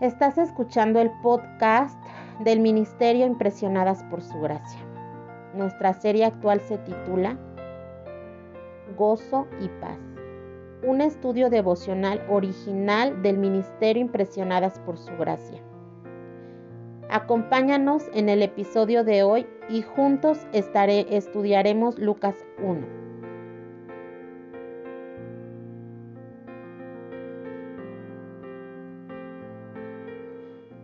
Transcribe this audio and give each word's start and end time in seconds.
Estás 0.00 0.38
escuchando 0.38 1.00
el 1.00 1.10
podcast 1.24 2.00
del 2.38 2.60
Ministerio 2.60 3.26
Impresionadas 3.26 4.04
por 4.04 4.22
Su 4.22 4.38
Gracia. 4.38 4.78
Nuestra 5.54 5.92
serie 5.92 6.24
actual 6.24 6.60
se 6.60 6.78
titula 6.78 7.36
Gozo 8.96 9.48
y 9.60 9.66
Paz. 9.80 9.98
Un 10.86 11.00
estudio 11.00 11.50
devocional 11.50 12.24
original 12.28 13.22
del 13.22 13.38
Ministerio 13.38 14.00
Impresionadas 14.00 14.78
por 14.78 14.98
Su 14.98 15.16
Gracia. 15.16 15.60
Acompáñanos 17.10 18.04
en 18.14 18.28
el 18.28 18.42
episodio 18.42 19.02
de 19.02 19.24
hoy 19.24 19.48
y 19.68 19.82
juntos 19.82 20.46
estudiaremos 20.52 21.98
Lucas 21.98 22.36
1. 22.62 22.97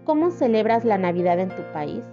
¿Cómo 0.04 0.30
celebras 0.30 0.84
la 0.84 0.98
Navidad 0.98 1.38
en 1.38 1.48
tu 1.48 1.62
país? 1.72 2.04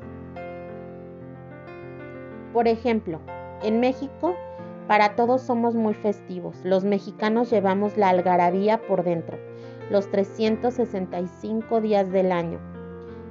Por 2.53 2.69
ejemplo, 2.69 3.19
en 3.63 3.81
México, 3.81 4.33
para 4.87 5.17
todos 5.17 5.41
somos 5.41 5.75
muy 5.75 5.93
festivos. 5.93 6.55
Los 6.63 6.85
mexicanos 6.85 7.49
llevamos 7.51 7.97
la 7.97 8.07
algarabía 8.07 8.81
por 8.87 9.03
dentro, 9.03 9.37
los 9.89 10.09
365 10.09 11.81
días 11.81 12.09
del 12.13 12.31
año. 12.31 12.59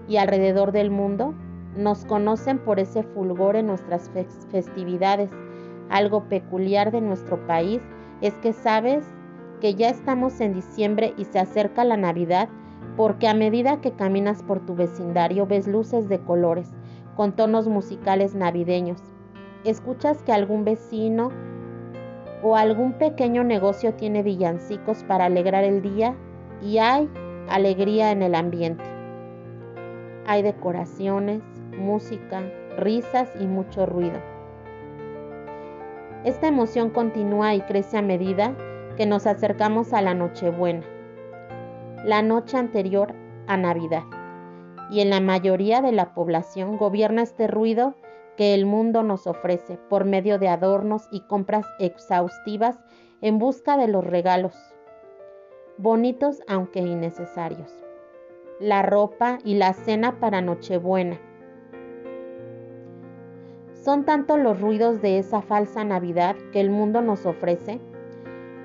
Y 0.07 0.19
alrededor 0.19 0.73
del 0.73 0.91
mundo 0.91 1.33
nos 1.75 2.05
conocen 2.05 2.59
por 2.59 2.81
ese 2.81 3.03
fulgor 3.03 3.57
en 3.57 3.67
nuestras 3.67 4.11
festividades. 4.51 5.31
Algo 5.89 6.29
peculiar 6.29 6.93
de 6.93 7.01
nuestro 7.01 7.47
país 7.47 7.81
es 8.21 8.35
que 8.35 8.53
sabes 8.53 9.07
que 9.63 9.75
ya 9.75 9.89
estamos 9.89 10.39
en 10.43 10.53
diciembre 10.53 11.15
y 11.17 11.25
se 11.25 11.39
acerca 11.39 11.83
la 11.83 11.97
Navidad 11.97 12.51
porque 12.97 13.29
a 13.29 13.35
medida 13.35 13.81
que 13.81 13.93
caminas 13.93 14.43
por 14.43 14.61
tu 14.61 14.75
vecindario 14.75 15.47
ves 15.47 15.67
luces 15.67 16.09
de 16.09 16.21
colores, 16.21 16.73
con 17.17 17.33
tonos 17.33 17.69
musicales 17.69 18.35
navideños. 18.35 19.03
Escuchas 19.65 20.23
que 20.23 20.33
algún 20.33 20.65
vecino 20.65 21.31
o 22.43 22.57
algún 22.57 22.95
pequeño 22.95 23.45
negocio 23.45 23.95
tiene 23.95 24.23
villancicos 24.23 25.05
para 25.05 25.27
alegrar 25.27 25.65
el 25.65 25.83
día 25.83 26.15
y 26.63 26.79
hay 26.79 27.09
alegría 27.49 28.13
en 28.13 28.23
el 28.23 28.35
ambiente. 28.35 28.85
Hay 30.27 30.43
decoraciones, 30.43 31.43
música, 31.79 32.43
risas 32.79 33.31
y 33.39 33.47
mucho 33.47 33.85
ruido. 33.85 34.19
Esta 36.25 36.49
emoción 36.49 36.91
continúa 36.91 37.55
y 37.55 37.61
crece 37.63 37.99
a 37.99 38.03
medida 38.03 38.55
que 38.97 39.07
nos 39.07 39.27
acercamos 39.27 39.93
a 39.93 40.03
la 40.03 40.15
Nochebuena 40.15 40.85
la 42.05 42.23
noche 42.23 42.57
anterior 42.57 43.15
a 43.47 43.57
Navidad. 43.57 44.05
Y 44.91 45.01
en 45.01 45.11
la 45.11 45.21
mayoría 45.21 45.83
de 45.83 45.93
la 45.93 46.15
población 46.15 46.79
gobierna 46.79 47.23
este 47.23 47.47
ruido 47.47 47.95
que 48.37 48.55
el 48.55 48.65
mundo 48.65 49.03
nos 49.03 49.27
ofrece 49.27 49.77
por 49.89 50.07
medio 50.07 50.39
de 50.39 50.49
adornos 50.49 51.09
y 51.13 51.21
compras 51.21 51.67
exhaustivas 51.79 52.79
en 53.21 53.39
busca 53.39 53.77
de 53.77 53.87
los 53.87 54.03
regalos, 54.05 54.55
bonitos 55.77 56.41
aunque 56.49 56.81
innecesarios. 56.81 57.71
La 58.59 58.83
ropa 58.83 59.39
y 59.45 59.57
la 59.57 59.75
cena 59.75 60.21
para 60.21 60.41
Nochebuena. 60.41 61.21
Son 63.75 64.05
tanto 64.05 64.39
los 64.39 64.61
ruidos 64.61 65.03
de 65.03 65.19
esa 65.19 65.43
falsa 65.43 65.85
Navidad 65.85 66.37
que 66.53 66.61
el 66.61 66.71
mundo 66.71 67.03
nos 67.03 67.27
ofrece 67.27 67.81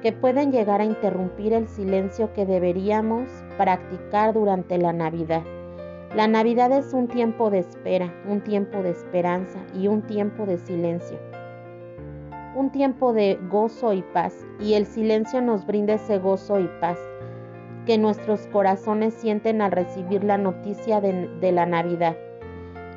que 0.05 0.11
pueden 0.11 0.51
llegar 0.51 0.81
a 0.81 0.85
interrumpir 0.85 1.51
el 1.51 1.67
silencio 1.67 2.31
que 2.33 2.45
deberíamos 2.45 3.27
practicar 3.57 4.35
durante 4.35 4.77
la 4.77 4.93
Navidad. 4.93 5.41
La 6.15 6.27
Navidad 6.27 6.71
es 6.73 6.93
un 6.93 7.07
tiempo 7.07 7.49
de 7.49 7.57
espera, 7.57 8.13
un 8.29 8.41
tiempo 8.41 8.83
de 8.83 8.91
esperanza 8.91 9.57
y 9.73 9.87
un 9.87 10.03
tiempo 10.03 10.45
de 10.45 10.59
silencio. 10.59 11.17
Un 12.55 12.69
tiempo 12.71 13.13
de 13.13 13.39
gozo 13.49 13.93
y 13.93 14.03
paz, 14.13 14.45
y 14.59 14.75
el 14.75 14.85
silencio 14.85 15.41
nos 15.41 15.65
brinda 15.65 15.95
ese 15.95 16.19
gozo 16.19 16.59
y 16.59 16.69
paz 16.79 16.99
que 17.87 17.97
nuestros 17.97 18.45
corazones 18.45 19.15
sienten 19.15 19.59
al 19.59 19.71
recibir 19.71 20.23
la 20.23 20.37
noticia 20.37 21.01
de, 21.01 21.29
de 21.41 21.51
la 21.51 21.65
Navidad. 21.65 22.15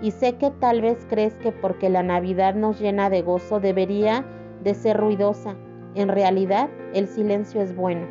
Y 0.03 0.11
sé 0.11 0.37
que 0.37 0.51
tal 0.51 0.83
vez 0.83 1.07
crees 1.09 1.33
que 1.39 1.53
porque 1.53 1.89
la 1.89 2.03
Navidad 2.03 2.55
nos 2.55 2.79
llena 2.79 3.09
de 3.09 3.23
gozo 3.23 3.61
debería 3.61 4.27
de 4.63 4.75
ser 4.75 4.99
ruidosa, 4.99 5.57
en 5.99 6.09
realidad, 6.09 6.69
el 6.95 7.09
silencio 7.09 7.61
es 7.61 7.75
bueno. 7.75 8.07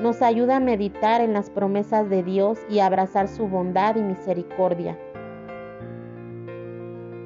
Nos 0.00 0.22
ayuda 0.22 0.56
a 0.56 0.60
meditar 0.60 1.20
en 1.20 1.32
las 1.32 1.50
promesas 1.50 2.08
de 2.08 2.22
Dios 2.22 2.60
y 2.70 2.78
a 2.78 2.86
abrazar 2.86 3.26
su 3.26 3.48
bondad 3.48 3.96
y 3.96 4.02
misericordia. 4.02 4.96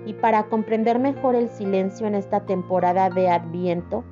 Y 0.06 0.14
para 0.14 0.44
comprender 0.44 0.98
mejor 0.98 1.34
el 1.34 1.50
silencio 1.50 2.06
en 2.06 2.14
esta 2.14 2.46
temporada 2.46 3.10
de 3.10 3.28
Adviento, 3.28 4.04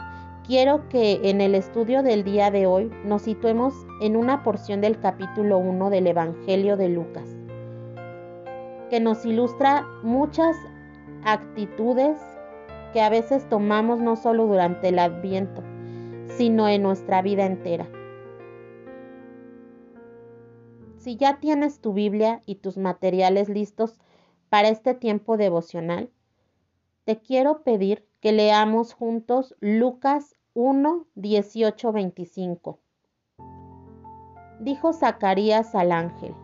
quiero 0.47 0.87
que 0.91 1.21
en 1.25 1.41
el 1.41 1.54
estudio 1.54 2.03
del 2.03 2.25
día 2.25 2.50
de 2.50 2.66
hoy 2.66 2.92
nos 3.03 3.22
situemos 3.22 3.75
en 4.03 4.16
una 4.16 4.42
porción 4.42 4.82
del 4.82 5.00
capítulo 5.00 5.56
1 5.56 5.88
del 5.88 6.09
Evangelio 6.09 6.76
de 6.76 6.91
Lucas, 6.91 7.25
que 8.91 9.00
nos 9.00 9.25
ilustra 9.25 9.87
muchas 10.03 10.56
actitudes 11.25 12.19
que 12.92 13.00
a 13.00 13.08
veces 13.08 13.48
tomamos 13.48 14.00
no 14.00 14.16
solo 14.16 14.47
durante 14.47 14.88
el 14.88 14.98
adviento, 14.98 15.62
sino 16.36 16.69
en 16.69 16.82
nuestra 16.82 17.22
vida 17.22 17.47
entera. 17.47 17.88
Si 20.98 21.16
ya 21.16 21.41
tienes 21.41 21.80
tu 21.80 21.92
Biblia 21.92 22.42
y 22.47 22.56
tus 22.56 22.76
materiales 22.78 23.48
listos 23.48 23.98
para 24.48 24.69
este 24.69 24.94
tiempo 24.94 25.36
devocional, 25.36 26.10
te 27.04 27.19
quiero 27.19 27.64
pedir 27.64 28.06
que 28.20 28.30
leamos 28.30 28.94
juntos 28.94 29.56
Lucas 29.59 30.36
1, 30.54 31.06
18, 31.16 31.92
25. 31.92 32.78
Dijo 34.60 34.92
Zacarías 34.92 35.74
al 35.74 35.91
ángel, 35.91 36.34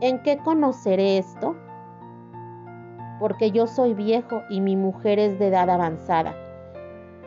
¿en 0.00 0.22
qué 0.22 0.38
conoceré 0.38 1.18
esto? 1.18 1.54
Porque 3.20 3.50
yo 3.52 3.66
soy 3.66 3.92
viejo 3.94 4.42
y 4.48 4.60
mi 4.60 4.74
mujer 4.76 5.18
es 5.18 5.38
de 5.38 5.48
edad 5.48 5.68
avanzada. 5.68 6.34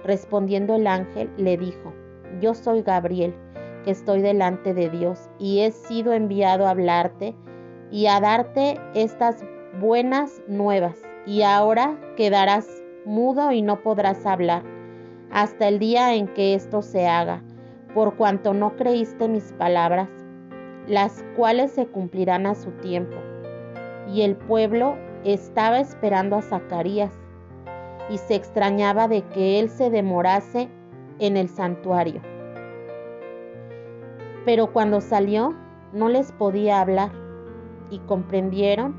Respondiendo 0.03 0.75
el 0.75 0.87
ángel, 0.87 1.29
le 1.37 1.55
dijo, 1.55 1.93
yo 2.41 2.55
soy 2.55 2.81
Gabriel, 2.81 3.33
que 3.85 3.91
estoy 3.91 4.21
delante 4.21 4.73
de 4.73 4.89
Dios, 4.89 5.29
y 5.39 5.59
he 5.59 5.71
sido 5.71 6.11
enviado 6.11 6.65
a 6.65 6.71
hablarte 6.71 7.35
y 7.91 8.07
a 8.07 8.19
darte 8.19 8.79
estas 8.95 9.45
buenas 9.79 10.41
nuevas, 10.47 10.99
y 11.27 11.43
ahora 11.43 11.95
quedarás 12.17 12.67
mudo 13.05 13.51
y 13.51 13.61
no 13.61 13.81
podrás 13.81 14.25
hablar, 14.25 14.63
hasta 15.31 15.67
el 15.67 15.77
día 15.77 16.15
en 16.15 16.27
que 16.27 16.55
esto 16.55 16.81
se 16.81 17.07
haga, 17.07 17.43
por 17.93 18.15
cuanto 18.15 18.53
no 18.53 18.75
creíste 18.75 19.27
mis 19.27 19.53
palabras, 19.53 20.09
las 20.87 21.23
cuales 21.35 21.71
se 21.71 21.85
cumplirán 21.85 22.47
a 22.47 22.55
su 22.55 22.71
tiempo. 22.71 23.17
Y 24.11 24.23
el 24.23 24.35
pueblo 24.35 24.97
estaba 25.25 25.79
esperando 25.79 26.35
a 26.35 26.41
Zacarías 26.41 27.13
y 28.09 28.17
se 28.17 28.35
extrañaba 28.35 29.07
de 29.07 29.23
que 29.29 29.59
él 29.59 29.69
se 29.69 29.89
demorase 29.89 30.69
en 31.19 31.37
el 31.37 31.49
santuario. 31.49 32.21
Pero 34.45 34.73
cuando 34.73 34.99
salió 34.99 35.53
no 35.93 36.09
les 36.09 36.31
podía 36.31 36.81
hablar 36.81 37.11
y 37.89 37.99
comprendieron 37.99 38.95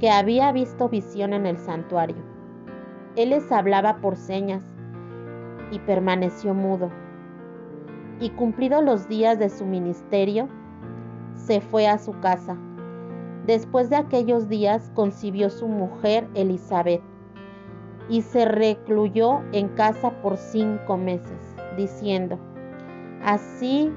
que 0.00 0.10
había 0.10 0.50
visto 0.52 0.88
visión 0.88 1.32
en 1.32 1.46
el 1.46 1.58
santuario. 1.58 2.16
Él 3.16 3.30
les 3.30 3.52
hablaba 3.52 3.98
por 4.00 4.16
señas 4.16 4.64
y 5.70 5.78
permaneció 5.80 6.54
mudo. 6.54 6.90
Y 8.20 8.30
cumplidos 8.30 8.82
los 8.82 9.08
días 9.08 9.38
de 9.38 9.50
su 9.50 9.64
ministerio, 9.64 10.48
se 11.34 11.60
fue 11.60 11.86
a 11.86 11.98
su 11.98 12.18
casa. 12.20 12.56
Después 13.46 13.90
de 13.90 13.96
aquellos 13.96 14.48
días 14.48 14.90
concibió 14.94 15.50
su 15.50 15.68
mujer 15.68 16.26
Elizabeth 16.34 17.02
y 18.08 18.22
se 18.22 18.46
recluyó 18.46 19.42
en 19.52 19.68
casa 19.68 20.10
por 20.22 20.38
cinco 20.38 20.96
meses, 20.96 21.54
diciendo, 21.76 22.38
así 23.22 23.92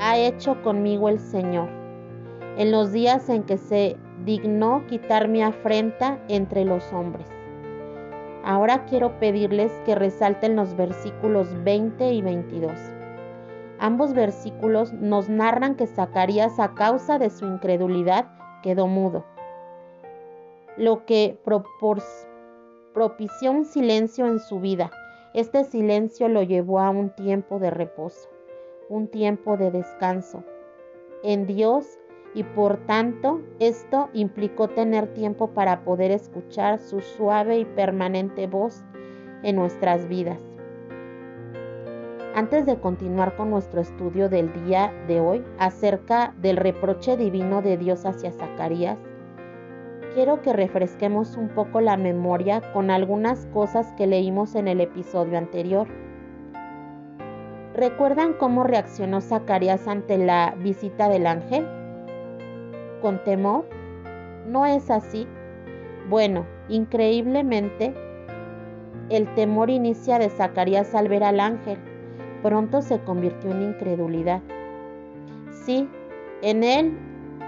ha 0.00 0.16
hecho 0.16 0.62
conmigo 0.62 1.10
el 1.10 1.18
Señor, 1.18 1.68
en 2.56 2.70
los 2.70 2.92
días 2.92 3.28
en 3.28 3.42
que 3.42 3.58
se 3.58 3.96
dignó 4.24 4.86
quitar 4.86 5.28
mi 5.28 5.42
afrenta 5.42 6.18
entre 6.28 6.64
los 6.64 6.90
hombres. 6.94 7.26
Ahora 8.42 8.86
quiero 8.86 9.18
pedirles 9.18 9.70
que 9.84 9.94
resalten 9.94 10.56
los 10.56 10.74
versículos 10.74 11.48
20 11.62 12.12
y 12.12 12.22
22. 12.22 12.72
Ambos 13.80 14.12
versículos 14.12 14.92
nos 14.92 15.28
narran 15.28 15.76
que 15.76 15.86
Zacarías 15.86 16.58
a 16.58 16.74
causa 16.74 17.18
de 17.18 17.30
su 17.30 17.46
incredulidad 17.46 18.26
quedó 18.62 18.88
mudo, 18.88 19.24
lo 20.76 21.06
que 21.06 21.38
propició 22.92 23.52
un 23.52 23.64
silencio 23.64 24.26
en 24.26 24.40
su 24.40 24.58
vida. 24.58 24.90
Este 25.32 25.62
silencio 25.62 26.28
lo 26.28 26.42
llevó 26.42 26.80
a 26.80 26.90
un 26.90 27.10
tiempo 27.10 27.60
de 27.60 27.70
reposo, 27.70 28.28
un 28.88 29.06
tiempo 29.06 29.56
de 29.56 29.70
descanso, 29.70 30.42
en 31.22 31.46
Dios 31.46 31.98
y 32.34 32.42
por 32.42 32.78
tanto 32.86 33.40
esto 33.60 34.08
implicó 34.12 34.68
tener 34.68 35.14
tiempo 35.14 35.50
para 35.50 35.84
poder 35.84 36.10
escuchar 36.10 36.80
su 36.80 37.00
suave 37.00 37.58
y 37.58 37.64
permanente 37.64 38.48
voz 38.48 38.82
en 39.44 39.54
nuestras 39.54 40.08
vidas. 40.08 40.47
Antes 42.38 42.66
de 42.66 42.78
continuar 42.78 43.34
con 43.34 43.50
nuestro 43.50 43.80
estudio 43.80 44.28
del 44.28 44.52
día 44.64 44.92
de 45.08 45.18
hoy 45.18 45.44
acerca 45.58 46.32
del 46.40 46.56
reproche 46.56 47.16
divino 47.16 47.62
de 47.62 47.76
Dios 47.76 48.06
hacia 48.06 48.30
Zacarías, 48.30 48.96
quiero 50.14 50.40
que 50.40 50.52
refresquemos 50.52 51.36
un 51.36 51.48
poco 51.48 51.80
la 51.80 51.96
memoria 51.96 52.62
con 52.72 52.92
algunas 52.92 53.46
cosas 53.46 53.92
que 53.96 54.06
leímos 54.06 54.54
en 54.54 54.68
el 54.68 54.80
episodio 54.80 55.36
anterior. 55.36 55.88
¿Recuerdan 57.74 58.34
cómo 58.34 58.62
reaccionó 58.62 59.20
Zacarías 59.20 59.88
ante 59.88 60.16
la 60.16 60.54
visita 60.60 61.08
del 61.08 61.26
ángel? 61.26 61.66
¿Con 63.02 63.20
temor? 63.24 63.64
¿No 64.46 64.64
es 64.64 64.92
así? 64.92 65.26
Bueno, 66.08 66.46
increíblemente, 66.68 67.92
el 69.10 69.26
temor 69.34 69.70
inicia 69.70 70.20
de 70.20 70.30
Zacarías 70.30 70.94
al 70.94 71.08
ver 71.08 71.24
al 71.24 71.40
ángel 71.40 71.78
pronto 72.42 72.82
se 72.82 73.00
convirtió 73.00 73.50
en 73.50 73.62
incredulidad. 73.62 74.42
Si 75.64 75.88
en 76.42 76.64
él 76.64 76.96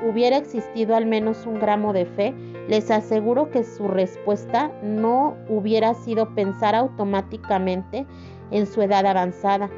hubiera 0.08 0.36
existido 0.36 0.96
al 0.96 1.06
menos 1.06 1.46
un 1.46 1.60
gramo 1.60 1.92
de 1.92 2.06
fe, 2.06 2.34
les 2.68 2.90
aseguro 2.90 3.50
que 3.50 3.64
su 3.64 3.88
respuesta 3.88 4.70
no 4.82 5.36
hubiera 5.48 5.94
sido 5.94 6.34
pensar 6.34 6.74
automáticamente 6.74 8.06
en 8.50 8.66
su 8.66 8.82
edad 8.82 9.06
avanzada. 9.06 9.70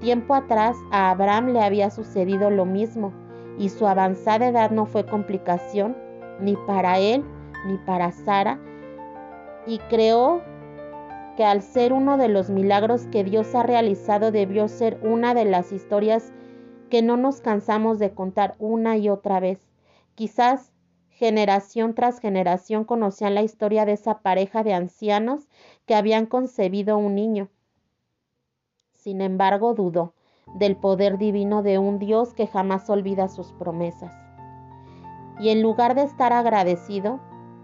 Tiempo 0.00 0.34
atrás 0.34 0.76
a 0.90 1.10
Abraham 1.10 1.52
le 1.52 1.62
había 1.62 1.90
sucedido 1.90 2.50
lo 2.50 2.66
mismo 2.66 3.12
y 3.58 3.70
su 3.70 3.86
avanzada 3.86 4.48
edad 4.48 4.70
no 4.70 4.86
fue 4.86 5.06
complicación 5.06 5.96
ni 6.40 6.56
para 6.66 6.98
él 6.98 7.24
ni 7.66 7.78
para 7.78 8.12
Sara 8.12 8.58
y 9.66 9.78
creó 9.90 10.42
que 11.36 11.44
al 11.44 11.62
ser 11.62 11.92
uno 11.92 12.16
de 12.16 12.28
los 12.28 12.50
milagros 12.50 13.06
que 13.12 13.22
Dios 13.22 13.54
ha 13.54 13.62
realizado 13.62 14.32
debió 14.32 14.68
ser 14.68 14.98
una 15.02 15.34
de 15.34 15.44
las 15.44 15.70
historias 15.70 16.32
que 16.90 17.02
no 17.02 17.16
nos 17.16 17.40
cansamos 17.40 17.98
de 17.98 18.12
contar 18.12 18.54
una 18.58 18.96
y 18.96 19.08
otra 19.08 19.38
vez. 19.38 19.60
Quizás 20.14 20.72
generación 21.10 21.94
tras 21.94 22.20
generación 22.20 22.84
conocían 22.84 23.34
la 23.34 23.42
historia 23.42 23.84
de 23.84 23.92
esa 23.92 24.20
pareja 24.20 24.62
de 24.62 24.72
ancianos 24.72 25.48
que 25.84 25.94
habían 25.94 26.26
concebido 26.26 26.96
un 26.96 27.14
niño. 27.14 27.48
Sin 28.92 29.20
embargo, 29.20 29.74
dudó 29.74 30.14
del 30.54 30.76
poder 30.76 31.18
divino 31.18 31.62
de 31.62 31.78
un 31.78 31.98
Dios 31.98 32.32
que 32.32 32.46
jamás 32.46 32.88
olvida 32.88 33.28
sus 33.28 33.52
promesas. 33.52 34.14
Y 35.38 35.50
en 35.50 35.60
lugar 35.60 35.94
de 35.94 36.02
estar 36.04 36.32
agradecido, 36.32 37.20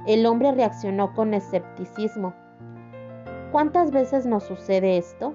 el 0.07 0.27
hombre 0.27 0.53
reaccionó 0.53 1.15
con 1.15 1.33
escepticismo 1.33 2.35
¿Cuántas 3.53 3.91
veces 3.91 4.25
nos 4.25 4.45
sucede 4.45 4.97
esto? 4.97 5.35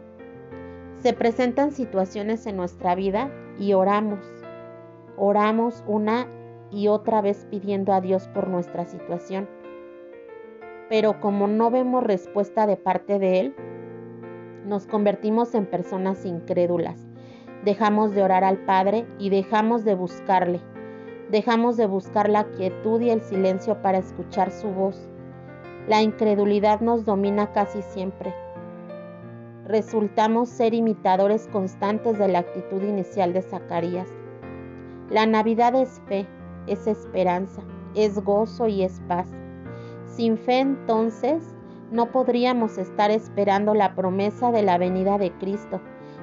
Se 1.04 1.14
presentan 1.14 1.72
situaciones 1.72 2.48
en 2.48 2.58
nuestra 2.58 2.96
vida 2.96 3.30
y 3.60 3.74
oramos. 3.74 4.26
Oramos 5.18 5.84
una 5.86 6.26
y 6.72 6.88
otra 6.88 7.22
vez 7.22 7.46
pidiendo 7.52 7.94
a 7.94 8.02
Dios 8.02 8.28
por 8.30 8.48
nuestra 8.48 8.86
situación. 8.86 9.48
Pero 10.90 11.22
como 11.22 11.48
no 11.48 11.70
vemos 11.70 12.04
respuesta 12.04 12.66
de 12.66 12.76
parte 12.76 13.20
de 13.20 13.40
Él, 13.40 13.56
nos 14.66 14.88
convertimos 14.88 15.54
en 15.54 15.68
personas 15.68 16.26
incrédulas. 16.26 17.08
Dejamos 17.66 18.16
de 18.16 18.24
orar 18.24 18.44
al 18.44 18.58
Padre 18.66 19.06
y 19.20 19.30
dejamos 19.30 19.86
de 19.86 19.94
buscarle. 19.94 20.60
Dejamos 21.30 21.78
de 21.78 21.86
buscar 21.86 22.30
la 22.30 22.46
quietud 22.46 23.00
y 23.00 23.12
el 23.12 23.22
silencio 23.22 23.80
para 23.84 24.00
escuchar 24.00 24.50
su 24.50 24.70
voz 24.70 25.08
la 25.88 26.02
incredulidad 26.02 26.82
nos 26.82 27.06
domina 27.06 27.54
casi 27.54 27.82
siempre. 27.82 28.34
Resultamos 29.66 30.50
ser 30.50 30.74
imitadores 30.74 31.48
constantes 31.52 32.20
de 32.20 32.28
la 32.28 32.40
actitud 32.40 32.82
inicial 32.82 33.32
de 33.34 33.42
Zacarías. 33.42 34.10
La 35.10 35.26
Navidad 35.26 35.76
es 35.76 36.02
fe, 36.08 36.28
es 36.68 36.88
esperanza, 36.88 37.62
es 37.96 38.20
gozo 38.22 38.68
y 38.68 38.84
es 38.84 39.02
paz. 39.08 39.30
Sin 40.06 40.38
fe 40.38 40.60
entonces 40.60 41.56
no 41.92 42.12
podríamos 42.12 42.78
estar 42.78 43.10
esperando 43.10 43.74
la 43.74 43.96
promesa 43.96 44.52
de 44.52 44.64
la 44.64 44.78
venida 44.78 45.18
de 45.18 45.32
Cristo. 45.32 45.80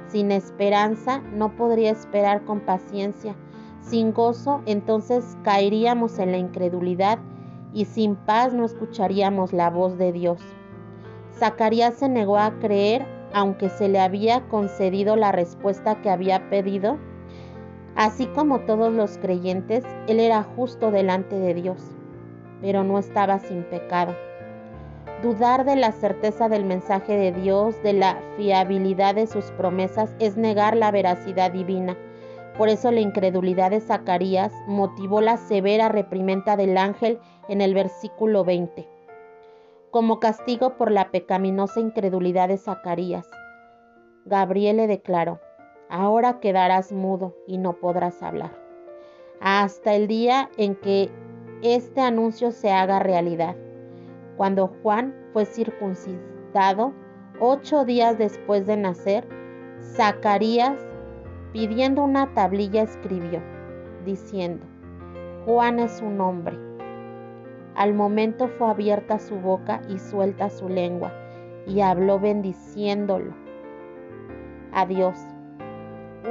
Sin 0.09 0.31
esperanza 0.31 1.21
no 1.33 1.57
podría 1.57 1.91
esperar 1.91 2.45
con 2.45 2.61
paciencia. 2.61 3.35
Sin 3.81 4.13
gozo 4.13 4.61
entonces 4.67 5.39
caeríamos 5.43 6.19
en 6.19 6.33
la 6.33 6.39
incredulidad 6.39 7.19
y 7.75 7.85
sin 7.85 8.17
paz 8.17 8.55
no 8.55 8.65
escucharíamos 8.65 9.53
la 9.53 9.69
voz 9.69 9.99
de 9.99 10.13
Dios. 10.13 10.41
Zacarías 11.39 11.95
se 11.95 12.09
negó 12.09 12.39
a 12.39 12.59
creer 12.61 13.05
aunque 13.35 13.69
se 13.69 13.89
le 13.89 13.99
había 13.99 14.43
concedido 14.49 15.17
la 15.17 15.33
respuesta 15.33 16.01
que 16.01 16.09
había 16.09 16.49
pedido. 16.49 16.99
Así 17.97 18.27
como 18.27 18.61
todos 18.61 18.93
los 18.93 19.19
creyentes, 19.19 19.85
él 20.07 20.21
era 20.21 20.45
justo 20.45 20.93
delante 20.93 21.39
de 21.39 21.53
Dios, 21.55 21.83
pero 22.61 22.85
no 22.85 22.99
estaba 22.99 23.41
sin 23.41 23.65
pecado. 23.65 24.15
Dudar 25.23 25.65
de 25.65 25.77
la 25.77 25.91
certeza 25.91 26.49
del 26.49 26.65
mensaje 26.65 27.17
de 27.17 27.33
Dios, 27.33 27.83
de 27.83 27.95
la 27.95 28.19
fiabilidad 28.37 29.17
de 29.17 29.27
sus 29.27 29.47
promesas, 29.53 30.15
es 30.21 30.37
negar 30.37 30.77
la 30.77 30.91
veracidad 30.91 31.51
divina. 31.51 31.97
Por 32.57 32.69
eso 32.69 32.93
la 32.93 33.01
incredulidad 33.01 33.73
de 33.73 33.81
Zacarías 33.81 34.53
motivó 34.69 35.21
la 35.21 35.39
severa 35.39 35.89
reprimenda 35.89 36.57
del 36.57 36.79
ángel 36.79 37.19
en 37.49 37.61
el 37.61 37.75
versículo 37.75 38.45
20. 38.45 38.89
Como 39.91 40.19
castigo 40.19 40.77
por 40.77 40.91
la 40.91 41.11
pecaminosa 41.11 41.81
incredulidad 41.81 42.49
de 42.49 42.59
Zacarías, 42.59 43.29
Gabriel 44.25 44.79
le 44.79 44.87
declaró, 44.87 45.41
ahora 45.89 46.41
quedarás 46.41 46.93
mudo 46.93 47.37
y 47.47 47.59
no 47.59 47.75
podrás 47.75 48.23
hablar, 48.23 48.59
hasta 49.41 49.95
el 49.95 50.09
día 50.09 50.51
en 50.57 50.75
que 50.75 51.11
este 51.63 52.01
anuncio 52.01 52.51
se 52.51 52.73
haga 52.73 52.99
realidad. 52.99 53.57
Cuando 54.37 54.69
Juan 54.83 55.15
fue 55.33 55.45
circuncidado, 55.45 56.93
ocho 57.39 57.85
días 57.85 58.19
después 58.19 58.67
de 58.67 58.77
nacer, 58.77 59.29
Zacarías, 59.81 60.79
pidiendo 61.53 62.03
una 62.03 62.33
tablilla, 62.35 62.83
escribió, 62.83 63.41
diciendo, 64.05 64.65
Juan 65.45 65.79
es 65.79 66.01
un 66.01 66.21
hombre 66.21 66.64
al 67.77 67.95
momento 67.95 68.49
fue 68.49 68.69
abierta 68.69 69.19
su 69.19 69.37
boca 69.37 69.83
y 69.89 69.99
suelta 69.99 70.49
su 70.51 70.69
lengua, 70.69 71.13
y 71.67 71.81
habló 71.81 72.21
bendiciéndolo. 72.21 73.35
Adiós. 74.73 75.19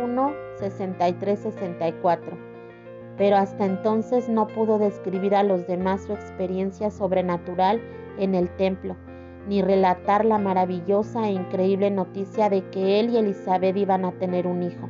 1, 0.02 0.34
63, 0.60 1.40
64. 1.40 2.38
Pero 3.18 3.38
hasta 3.38 3.66
entonces 3.66 4.28
no 4.28 4.48
pudo 4.48 4.80
describir 4.80 5.36
a 5.36 5.44
los 5.44 5.68
demás 5.68 6.04
su 6.04 6.14
experiencia 6.14 6.90
sobrenatural 6.90 7.82
en 8.18 8.36
el 8.36 8.50
templo, 8.56 8.96
ni 9.48 9.62
relatar 9.62 10.26
la 10.26 10.40
maravillosa 10.40 11.28
e 11.28 11.32
increíble 11.32 11.92
noticia 11.92 12.50
de 12.50 12.68
que 12.70 13.00
él 13.00 13.12
y 13.12 13.18
Elizabeth 13.18 13.78
iban 13.78 14.06
a 14.06 14.14
tener 14.14 14.48
un 14.48 14.64
hijo. 14.64 14.90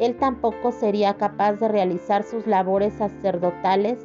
Él 0.00 0.16
tampoco 0.16 0.72
sería 0.72 1.14
capaz 1.14 1.54
de 1.54 1.68
realizar 1.68 2.22
sus 2.22 2.46
labores 2.46 2.94
sacerdotales 2.94 4.04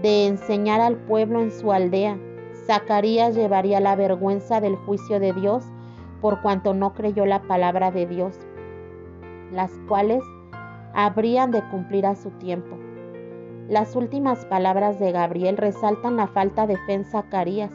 de 0.00 0.26
enseñar 0.26 0.80
al 0.80 0.96
pueblo 0.96 1.40
en 1.40 1.50
su 1.50 1.72
aldea. 1.72 2.18
Zacarías 2.66 3.34
llevaría 3.34 3.80
la 3.80 3.96
vergüenza 3.96 4.60
del 4.60 4.76
juicio 4.76 5.20
de 5.20 5.32
Dios 5.32 5.64
por 6.20 6.40
cuanto 6.40 6.72
no 6.72 6.94
creyó 6.94 7.26
la 7.26 7.42
palabra 7.42 7.90
de 7.90 8.06
Dios, 8.06 8.38
las 9.52 9.72
cuales 9.88 10.22
habrían 10.94 11.50
de 11.50 11.62
cumplir 11.68 12.06
a 12.06 12.14
su 12.14 12.30
tiempo. 12.30 12.78
Las 13.68 13.96
últimas 13.96 14.44
palabras 14.46 14.98
de 14.98 15.12
Gabriel 15.12 15.56
resaltan 15.56 16.16
la 16.16 16.28
falta 16.28 16.66
de 16.66 16.76
fe 16.78 16.94
en 16.94 17.04
Zacarías, 17.04 17.72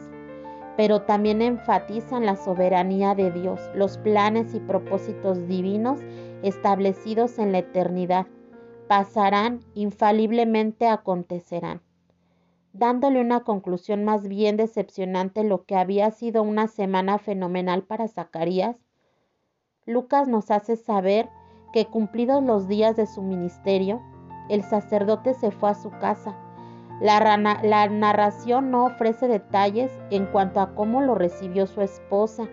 pero 0.76 1.02
también 1.02 1.42
enfatizan 1.42 2.24
la 2.24 2.36
soberanía 2.36 3.14
de 3.14 3.30
Dios, 3.30 3.60
los 3.74 3.98
planes 3.98 4.54
y 4.54 4.60
propósitos 4.60 5.46
divinos 5.48 6.00
establecidos 6.42 7.38
en 7.38 7.52
la 7.52 7.58
eternidad. 7.58 8.26
Pasarán, 8.86 9.60
infaliblemente 9.74 10.86
acontecerán 10.88 11.82
dándole 12.72 13.20
una 13.20 13.40
conclusión 13.40 14.04
más 14.04 14.28
bien 14.28 14.56
decepcionante 14.56 15.44
lo 15.44 15.64
que 15.64 15.76
había 15.76 16.10
sido 16.10 16.42
una 16.42 16.68
semana 16.68 17.18
fenomenal 17.18 17.82
para 17.82 18.08
Zacarías, 18.08 18.76
Lucas 19.86 20.28
nos 20.28 20.50
hace 20.50 20.76
saber 20.76 21.30
que 21.72 21.86
cumplidos 21.86 22.42
los 22.42 22.68
días 22.68 22.96
de 22.96 23.06
su 23.06 23.22
ministerio, 23.22 24.02
el 24.48 24.62
sacerdote 24.62 25.34
se 25.34 25.50
fue 25.50 25.70
a 25.70 25.74
su 25.74 25.90
casa. 25.90 26.36
La, 27.00 27.20
la, 27.62 27.88
narración 27.88 28.70
no 28.70 28.86
ofrece 28.86 29.28
detalles 29.28 29.90
en 30.10 30.26
cuanto 30.26 30.60
a 30.60 30.74
cómo 30.74 31.00
lo 31.00 31.14
recibió 31.14 31.66
su 31.66 31.80
esposa, 31.80 32.48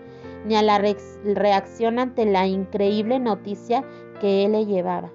ni 0.45 0.55
a 0.55 0.61
la 0.61 0.79
reacción 1.23 1.97
ante 1.97 2.25
la 2.25 2.45
increíble 2.45 3.19
noticia 3.19 3.83
que 4.21 4.45
él 4.45 4.51
le 4.51 4.65
llevaba. 4.65 5.09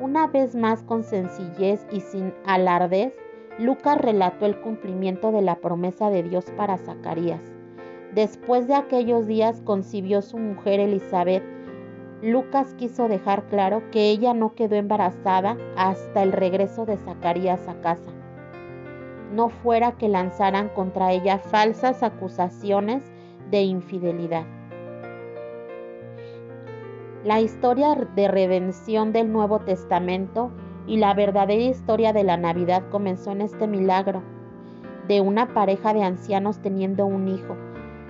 Una 0.00 0.26
vez 0.26 0.56
más 0.56 0.82
con 0.82 1.04
sencillez 1.04 1.86
y 1.92 2.00
sin 2.00 2.34
alardez, 2.44 3.14
Lucas 3.58 3.98
relató 3.98 4.46
el 4.46 4.58
cumplimiento 4.60 5.30
de 5.30 5.42
la 5.42 5.56
promesa 5.56 6.08
de 6.08 6.22
Dios 6.22 6.46
para 6.56 6.78
Zacarías. 6.78 7.42
Después 8.14 8.66
de 8.66 8.74
aquellos 8.74 9.26
días 9.26 9.60
concibió 9.60 10.22
su 10.22 10.38
mujer 10.38 10.80
Elizabeth. 10.80 11.42
Lucas 12.22 12.74
quiso 12.74 13.08
dejar 13.08 13.44
claro 13.48 13.82
que 13.90 14.10
ella 14.10 14.32
no 14.32 14.54
quedó 14.54 14.76
embarazada 14.76 15.56
hasta 15.76 16.22
el 16.22 16.32
regreso 16.32 16.86
de 16.86 16.96
Zacarías 16.96 17.68
a 17.68 17.80
casa. 17.80 18.10
No 19.32 19.50
fuera 19.50 19.92
que 19.92 20.08
lanzaran 20.08 20.68
contra 20.70 21.12
ella 21.12 21.38
falsas 21.38 22.02
acusaciones 22.02 23.02
de 23.50 23.62
infidelidad. 23.62 24.46
La 27.24 27.40
historia 27.40 27.94
de 28.16 28.28
redención 28.28 29.12
del 29.12 29.30
Nuevo 29.30 29.60
Testamento 29.60 30.50
y 30.86 30.96
la 30.96 31.14
verdadera 31.14 31.62
historia 31.62 32.12
de 32.12 32.24
la 32.24 32.36
Navidad 32.36 32.82
comenzó 32.90 33.32
en 33.32 33.42
este 33.42 33.66
milagro 33.66 34.22
de 35.08 35.20
una 35.20 35.52
pareja 35.54 35.94
de 35.94 36.02
ancianos 36.02 36.58
teniendo 36.58 37.06
un 37.06 37.28
hijo. 37.28 37.56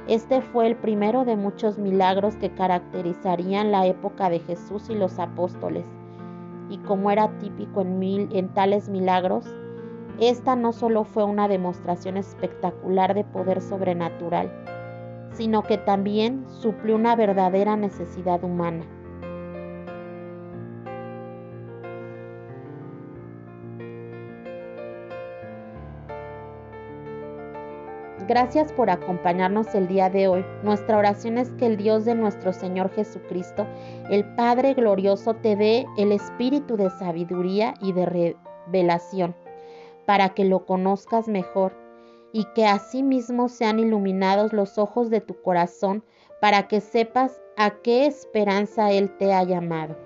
Este 0.08 0.42
fue 0.42 0.66
el 0.66 0.76
primero 0.76 1.24
de 1.24 1.36
muchos 1.36 1.78
milagros 1.78 2.36
que 2.36 2.50
caracterizarían 2.50 3.70
la 3.70 3.86
época 3.86 4.30
de 4.30 4.40
Jesús 4.40 4.90
y 4.90 4.94
los 4.94 5.18
apóstoles. 5.18 5.84
Y 6.70 6.78
como 6.78 7.10
era 7.10 7.38
típico 7.38 7.82
en, 7.82 8.48
tales 8.54 8.88
milagros, 8.88 9.46
esta 10.18 10.56
no 10.56 10.72
solo 10.72 11.04
fue 11.04 11.24
una 11.24 11.48
demostración 11.48 12.16
espectacular 12.16 13.14
de 13.14 13.24
poder 13.24 13.60
sobrenatural, 13.60 14.50
sino 15.34 15.62
que 15.62 15.78
también 15.78 16.44
suplió 16.48 16.96
una 16.96 17.14
verdadera 17.14 17.76
necesidad 17.76 18.42
humana. 18.42 18.84
Gracias 28.28 28.72
por 28.72 28.88
acompañarnos 28.88 29.74
el 29.74 29.88
día 29.88 30.08
de 30.08 30.28
hoy. 30.28 30.44
Nuestra 30.62 30.96
oración 30.96 31.38
es 31.38 31.50
que 31.52 31.66
el 31.66 31.76
Dios 31.76 32.04
de 32.04 32.14
nuestro 32.14 32.52
Señor 32.52 32.90
Jesucristo, 32.90 33.66
el 34.10 34.24
Padre 34.36 34.74
glorioso, 34.74 35.34
te 35.34 35.56
dé 35.56 35.86
el 35.98 36.12
espíritu 36.12 36.76
de 36.76 36.88
sabiduría 36.90 37.74
y 37.80 37.92
de 37.92 38.36
revelación 38.66 39.34
para 40.06 40.30
que 40.30 40.44
lo 40.44 40.66
conozcas 40.66 41.26
mejor 41.26 41.72
y 42.32 42.46
que 42.54 42.64
asimismo 42.64 43.48
sean 43.48 43.80
iluminados 43.80 44.52
los 44.52 44.78
ojos 44.78 45.10
de 45.10 45.20
tu 45.20 45.42
corazón 45.42 46.04
para 46.40 46.68
que 46.68 46.80
sepas 46.80 47.40
a 47.56 47.70
qué 47.82 48.06
esperanza 48.06 48.92
Él 48.92 49.16
te 49.18 49.32
ha 49.32 49.42
llamado. 49.42 49.96